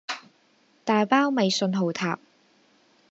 [0.83, 2.17] 大包米訊號塔